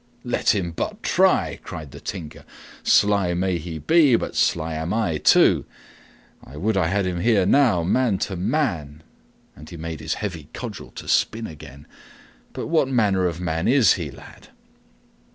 [0.23, 2.43] "Let him but try!" cried the Tinker.
[2.81, 5.63] "Sly may he be, but sly am I, too.
[6.43, 9.03] I would I had him here now, man to man!"
[9.55, 11.85] And he made his heavy cudgel to spin again.
[12.51, 14.47] "But what manner of man is he, lad?